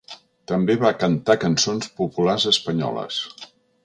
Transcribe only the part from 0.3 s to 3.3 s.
També va cantar cançons populars espanyoles.